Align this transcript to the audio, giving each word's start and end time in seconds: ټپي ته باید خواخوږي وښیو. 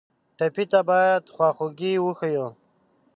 ټپي 0.37 0.65
ته 0.71 0.79
باید 0.89 1.23
خواخوږي 1.33 1.93
وښیو. 1.99 2.47